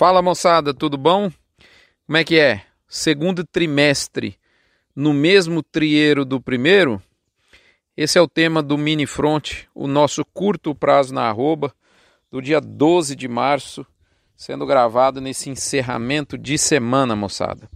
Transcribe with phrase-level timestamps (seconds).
[0.00, 1.30] Fala moçada, tudo bom?
[2.06, 2.62] Como é que é?
[2.88, 4.38] Segundo trimestre
[4.96, 7.02] no mesmo trieiro do primeiro?
[7.94, 11.74] Esse é o tema do Mini Front, o nosso curto prazo na arroba,
[12.30, 13.86] do dia 12 de março,
[14.34, 17.68] sendo gravado nesse encerramento de semana, moçada.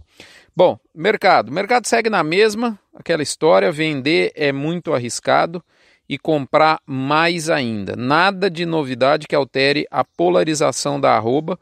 [0.55, 1.51] Bom, mercado.
[1.51, 5.63] Mercado segue na mesma, aquela história, vender é muito arriscado
[6.09, 7.95] e comprar mais ainda.
[7.95, 11.59] Nada de novidade que altere a polarização da arroba,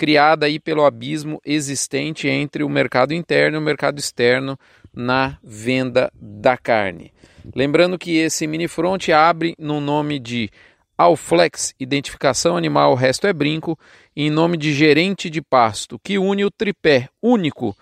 [0.00, 4.58] criada aí pelo abismo existente entre o mercado interno e o mercado externo
[4.94, 7.12] na venda da carne.
[7.54, 10.48] Lembrando que esse mini front abre no nome de
[10.96, 13.78] Alflex Identificação Animal, o resto é brinco,
[14.16, 17.76] em nome de gerente de pasto, que une o tripé único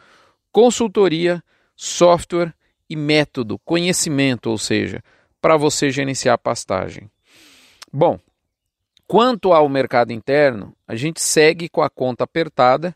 [0.51, 1.41] consultoria,
[1.77, 2.53] software
[2.91, 5.05] e método, conhecimento, ou seja,
[5.41, 7.09] para você gerenciar a pastagem.
[7.93, 8.19] Bom,
[9.09, 12.95] quanto ao mercado interno, a gente segue com a conta apertada,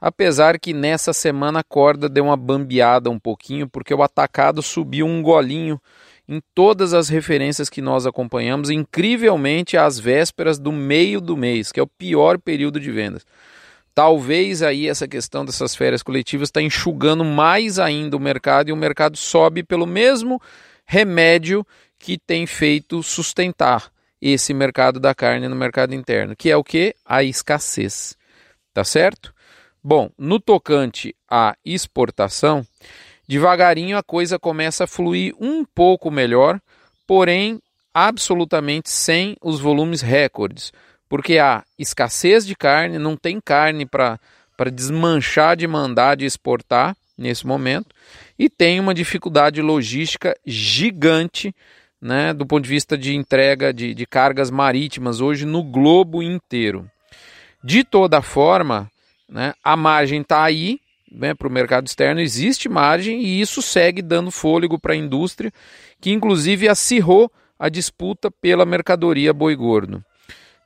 [0.00, 5.06] apesar que nessa semana a corda deu uma bambeada um pouquinho, porque o atacado subiu
[5.06, 5.80] um golinho
[6.28, 11.78] em todas as referências que nós acompanhamos, incrivelmente às vésperas do meio do mês, que
[11.78, 13.24] é o pior período de vendas.
[13.94, 18.76] Talvez aí essa questão dessas férias coletivas está enxugando mais ainda o mercado e o
[18.76, 20.40] mercado sobe pelo mesmo
[20.84, 21.64] remédio
[21.98, 23.91] que tem feito sustentar
[24.22, 26.94] esse mercado da carne no mercado interno, que é o que?
[27.04, 28.16] A escassez.
[28.72, 29.34] Tá certo?
[29.82, 32.64] Bom, no tocante à exportação,
[33.26, 36.60] devagarinho a coisa começa a fluir um pouco melhor,
[37.04, 37.60] porém
[37.92, 40.72] absolutamente sem os volumes recordes,
[41.08, 44.20] porque há escassez de carne, não tem carne para
[44.72, 47.94] desmanchar de mandar de exportar nesse momento,
[48.38, 51.54] e tem uma dificuldade logística gigante
[52.02, 56.90] né, do ponto de vista de entrega de, de cargas marítimas hoje no globo inteiro.
[57.62, 58.90] De toda forma,
[59.28, 60.80] né, a margem está aí
[61.12, 65.52] né, para o mercado externo, existe margem e isso segue dando fôlego para a indústria,
[66.00, 70.04] que inclusive acirrou a disputa pela mercadoria boi gordo.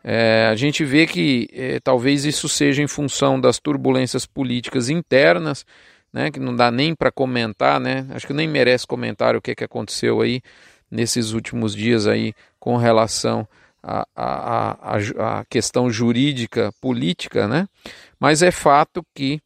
[0.03, 5.67] É, a gente vê que é, talvez isso seja em função das turbulências políticas internas,
[6.11, 9.55] né, que não dá nem para comentar, né, acho que nem merece comentário o que,
[9.55, 10.41] que aconteceu aí
[10.97, 13.47] nesses últimos dias aí com relação
[13.83, 17.69] à a, a, a, questão jurídica, política, né?
[18.19, 19.41] Mas é fato que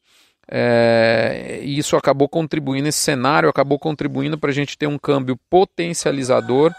[0.51, 6.73] é, isso acabou contribuindo, esse cenário acabou contribuindo para a gente ter um câmbio potencializador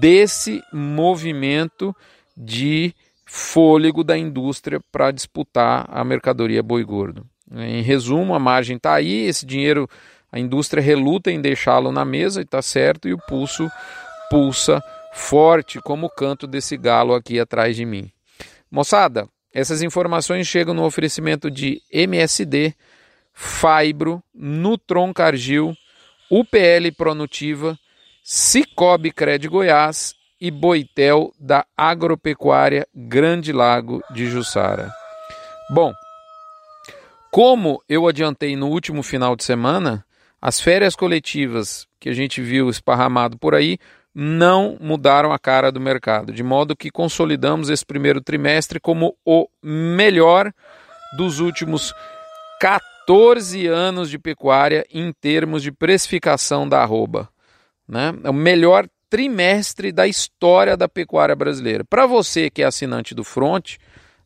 [0.00, 1.94] desse movimento
[2.36, 2.94] de
[3.26, 7.24] fôlego da indústria para disputar a mercadoria boi gordo.
[7.52, 9.88] Em resumo, a margem está aí, esse dinheiro
[10.32, 13.70] a indústria reluta em deixá-lo na mesa e está certo, e o pulso
[14.30, 14.82] pulsa
[15.12, 18.10] forte como o canto desse galo aqui atrás de mim.
[18.70, 22.74] Moçada, essas informações chegam no oferecimento de MSD,
[23.32, 25.74] Fibro, Nutron Cargil,
[26.30, 27.76] UPL Pronutiva,
[28.22, 34.92] Cicobi Cred Goiás e Boitel da Agropecuária Grande Lago de Jussara.
[35.68, 35.92] Bom,
[37.32, 40.04] como eu adiantei no último final de semana,
[40.40, 43.78] as férias coletivas que a gente viu esparramado por aí
[44.14, 49.46] não mudaram a cara do mercado, de modo que consolidamos esse primeiro trimestre como o
[49.62, 50.52] melhor
[51.16, 51.92] dos últimos
[52.60, 57.28] 14 anos de pecuária em termos de precificação da arroba.
[57.86, 58.12] Né?
[58.24, 61.84] É o melhor trimestre da história da pecuária brasileira.
[61.84, 63.76] Para você que é assinante do Front,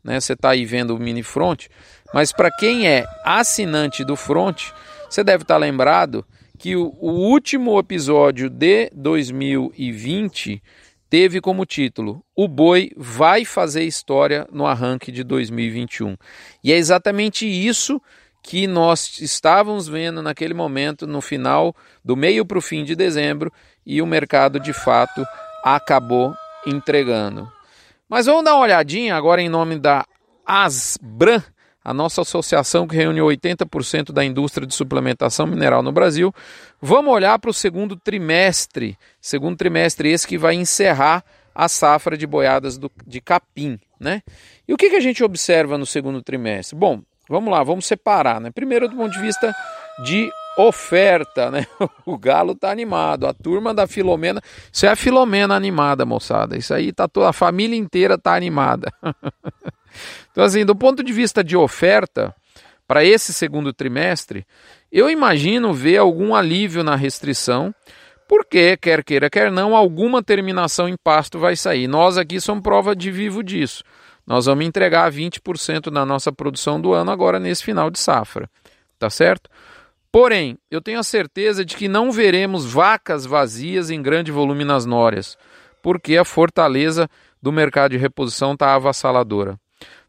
[0.02, 1.66] né, você está aí vendo o Mini Front,
[2.12, 4.70] mas para quem é assinante do Front,
[5.14, 6.26] você deve estar lembrado
[6.58, 10.60] que o, o último episódio de 2020
[11.08, 16.16] teve como título O Boi vai fazer história no arranque de 2021.
[16.64, 18.02] E é exatamente isso
[18.42, 23.52] que nós estávamos vendo naquele momento, no final, do meio para o fim de dezembro,
[23.86, 25.25] e o mercado de fato
[25.62, 26.34] acabou
[26.66, 27.48] entregando.
[28.08, 30.04] Mas vamos dar uma olhadinha agora em nome da
[30.44, 31.41] Asbran,
[31.84, 36.35] a nossa associação que reúne 80% da indústria de suplementação mineral no Brasil.
[36.81, 41.23] Vamos olhar para o segundo trimestre, segundo trimestre esse que vai encerrar
[41.55, 44.23] a safra de boiadas do, de capim, né?
[44.67, 46.75] E o que, que a gente observa no segundo trimestre?
[46.75, 48.50] Bom, vamos lá, vamos separar, né?
[48.50, 49.55] Primeiro do ponto de vista
[50.05, 51.67] de oferta, né?
[52.06, 54.43] O galo tá animado, a turma da Filomena,
[54.73, 56.56] isso é a Filomena animada, moçada.
[56.56, 58.93] Isso aí tá toda a família inteira tá animada.
[60.33, 62.35] Então, assim, do ponto de vista de oferta,
[62.87, 64.45] para esse segundo trimestre,
[64.91, 67.75] eu imagino ver algum alívio na restrição,
[68.29, 71.87] porque, quer queira, quer não, alguma terminação em pasto vai sair.
[71.87, 73.83] Nós aqui somos prova de vivo disso.
[74.27, 78.49] nós vamos entregar 20% da nossa produção do ano agora nesse final de safra.
[78.99, 79.51] Tá certo?
[80.14, 84.87] Porém, eu tenho a certeza de que não veremos vacas vazias em grande volume nas
[84.87, 85.37] nórias,
[85.82, 87.11] porque a fortaleza
[87.43, 89.58] do mercado de reposição está avassaladora.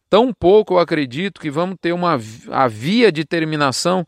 [0.07, 2.19] Tampouco eu acredito que vamos ter uma
[2.51, 4.05] a via de terminação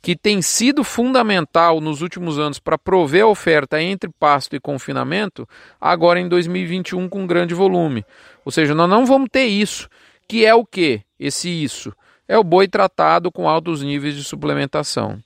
[0.00, 5.48] que tem sido fundamental nos últimos anos para prover a oferta entre pasto e confinamento,
[5.80, 8.04] agora em 2021 com grande volume.
[8.44, 9.88] Ou seja, nós não vamos ter isso,
[10.28, 11.02] que é o que?
[11.18, 11.92] Esse isso.
[12.28, 15.20] É o boi tratado com altos níveis de suplementação.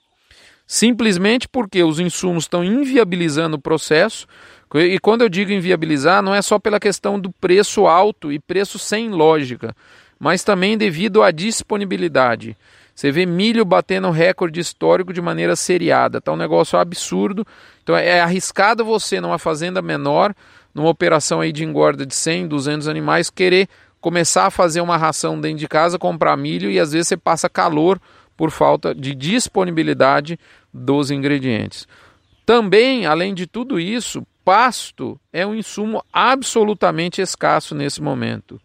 [0.67, 4.27] Simplesmente porque os insumos estão inviabilizando o processo,
[4.73, 8.79] e quando eu digo inviabilizar, não é só pela questão do preço alto e preço
[8.79, 9.75] sem lógica,
[10.19, 12.57] mas também devido à disponibilidade.
[12.95, 16.21] Você vê milho batendo recorde histórico de maneira seriada.
[16.21, 17.45] Tá um negócio absurdo.
[17.83, 20.33] Então é arriscado você, numa fazenda menor,
[20.73, 23.67] numa operação aí de engorda de 100, 200 animais, querer
[23.99, 27.49] começar a fazer uma ração dentro de casa, comprar milho e às vezes você passa
[27.49, 27.99] calor
[28.35, 30.39] por falta de disponibilidade
[30.73, 31.87] dos ingredientes.
[32.45, 38.61] Também, além de tudo isso, pasto é um insumo absolutamente escasso nesse momento.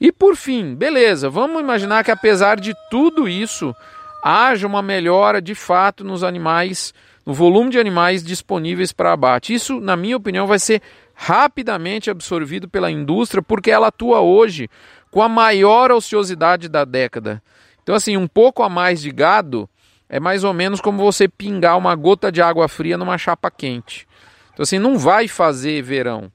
[0.00, 3.74] E por fim, beleza, vamos imaginar que apesar de tudo isso,
[4.22, 6.92] haja uma melhora de fato nos animais,
[7.24, 9.54] no volume de animais disponíveis para abate.
[9.54, 10.82] Isso, na minha opinião, vai ser
[11.14, 14.70] rapidamente absorvido pela indústria porque ela atua hoje
[15.10, 17.42] com a maior ociosidade da década.
[17.88, 19.66] Então, assim, um pouco a mais de gado
[20.10, 24.06] é mais ou menos como você pingar uma gota de água fria numa chapa quente.
[24.52, 26.30] Então, assim, não vai fazer verão,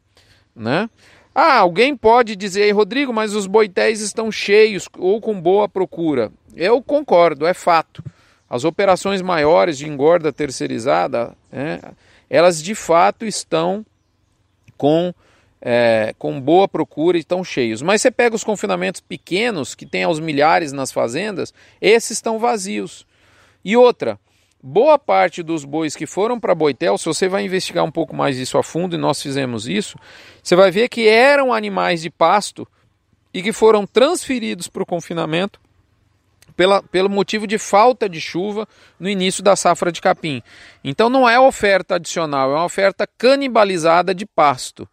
[0.55, 0.89] né?
[1.35, 6.31] Ah, alguém pode dizer Rodrigo, mas os boitéis estão cheios ou com boa procura.
[6.55, 8.03] Eu concordo, é fato.
[8.49, 11.79] As operações maiores de engorda terceirizada, né,
[12.31, 13.85] elas de fato estão
[14.75, 15.13] com,
[15.65, 17.81] é, com boa procura e estão cheios.
[17.81, 23.07] Mas você pega os confinamentos pequenos, que tem aos milhares nas fazendas, esses estão vazios.
[23.63, 24.19] E outra,
[24.62, 28.38] boa parte dos bois que foram para Boitel, se você vai investigar um pouco mais
[28.38, 29.98] isso a fundo, e nós fizemos isso,
[30.44, 32.68] você vai ver que eram animais de pasto
[33.33, 35.62] e que foram transferidos para o confinamento
[36.57, 38.68] pela, pelo motivo de falta de chuva
[39.00, 40.44] no início da safra de capim.
[40.83, 44.88] Então não é oferta adicional, é uma oferta canibalizada de pasto.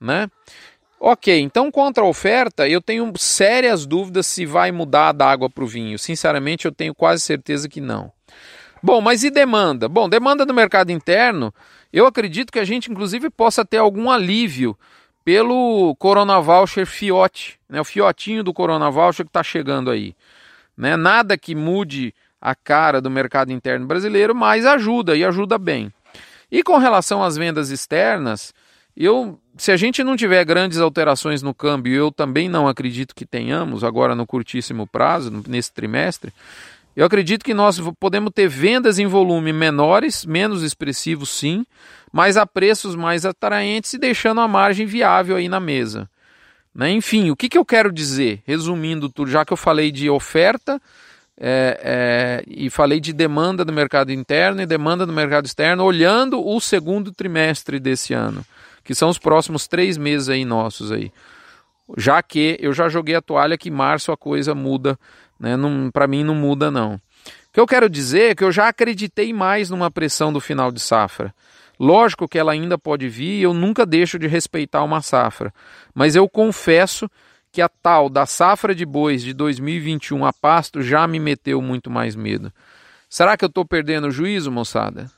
[0.00, 0.28] Né?
[0.98, 5.64] Ok, então contra a oferta, eu tenho sérias dúvidas se vai mudar da água para
[5.64, 5.98] o vinho.
[5.98, 8.12] Sinceramente, eu tenho quase certeza que não.
[8.82, 9.88] Bom, mas e demanda?
[9.88, 11.54] Bom, demanda do mercado interno,
[11.92, 14.78] eu acredito que a gente inclusive possa ter algum alívio
[15.24, 17.80] pelo Corona Voucher Fiote, né?
[17.80, 20.14] o fiotinho do Corona Voucher que está chegando aí.
[20.76, 20.96] Né?
[20.96, 25.92] Nada que mude a cara do mercado interno brasileiro, mas ajuda e ajuda bem.
[26.50, 28.54] E com relação às vendas externas,
[28.96, 33.26] eu, se a gente não tiver grandes alterações no câmbio, eu também não acredito que
[33.26, 36.32] tenhamos agora no curtíssimo prazo, nesse trimestre,
[36.96, 41.64] eu acredito que nós podemos ter vendas em volume menores, menos expressivos sim,
[42.12, 46.10] mas a preços mais atraentes e deixando a margem viável aí na mesa.
[46.74, 46.90] Né?
[46.90, 48.42] Enfim, o que, que eu quero dizer?
[48.44, 50.80] Resumindo tudo, já que eu falei de oferta
[51.38, 56.44] é, é, e falei de demanda do mercado interno e demanda do mercado externo, olhando
[56.44, 58.44] o segundo trimestre desse ano,
[58.90, 61.12] que são os próximos três meses aí nossos aí.
[61.96, 64.98] Já que eu já joguei a toalha que março a coisa muda
[65.38, 65.54] né?
[65.92, 66.96] Para mim não muda não.
[66.96, 67.00] O
[67.52, 70.80] que eu quero dizer é que eu já acreditei mais numa pressão do final de
[70.80, 71.32] safra.
[71.78, 75.54] Lógico que ela ainda pode vir e eu nunca deixo de respeitar uma safra.
[75.94, 77.08] Mas eu confesso
[77.52, 81.88] que a tal da safra de bois de 2021 a pasto já me meteu muito
[81.88, 82.52] mais medo.
[83.08, 85.08] Será que eu estou perdendo o juízo, moçada?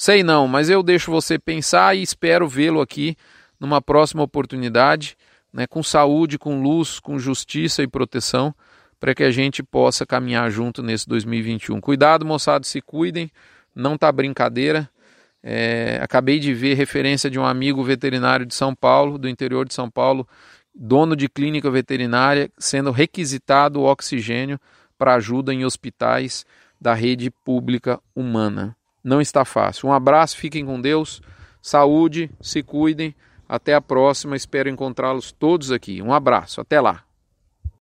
[0.00, 3.16] Sei não, mas eu deixo você pensar e espero vê-lo aqui
[3.58, 5.16] numa próxima oportunidade,
[5.52, 8.54] né, com saúde, com luz, com justiça e proteção
[9.00, 11.80] para que a gente possa caminhar junto nesse 2021.
[11.80, 13.28] Cuidado, moçada, se cuidem,
[13.74, 14.88] não tá brincadeira.
[15.42, 19.74] É, acabei de ver referência de um amigo veterinário de São Paulo, do interior de
[19.74, 20.28] São Paulo,
[20.72, 24.60] dono de clínica veterinária, sendo requisitado oxigênio
[24.96, 26.46] para ajuda em hospitais
[26.80, 28.77] da rede pública humana.
[29.02, 29.88] Não está fácil.
[29.88, 31.22] Um abraço, fiquem com Deus,
[31.60, 33.14] saúde, se cuidem.
[33.48, 36.02] Até a próxima, espero encontrá-los todos aqui.
[36.02, 37.07] Um abraço, até lá.